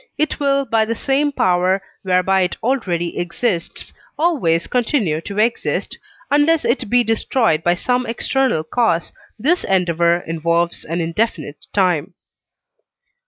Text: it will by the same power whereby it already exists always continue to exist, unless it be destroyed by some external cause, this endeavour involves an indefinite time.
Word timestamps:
it 0.17 0.39
will 0.39 0.65
by 0.65 0.83
the 0.83 0.95
same 0.95 1.31
power 1.31 1.79
whereby 2.01 2.41
it 2.41 2.57
already 2.63 3.19
exists 3.19 3.93
always 4.17 4.65
continue 4.65 5.21
to 5.21 5.37
exist, 5.37 5.99
unless 6.31 6.65
it 6.65 6.89
be 6.89 7.03
destroyed 7.03 7.61
by 7.61 7.75
some 7.75 8.07
external 8.07 8.63
cause, 8.63 9.13
this 9.37 9.63
endeavour 9.63 10.21
involves 10.25 10.83
an 10.85 11.01
indefinite 11.01 11.67
time. 11.71 12.15